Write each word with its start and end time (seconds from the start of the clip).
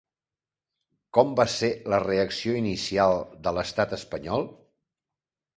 Com 1.17 1.35
va 1.41 1.45
ser 1.57 1.69
la 1.95 1.99
reacció 2.05 2.55
inicial 2.63 3.21
de 3.49 3.57
l'estat 3.59 3.97
espanyol? 4.03 4.49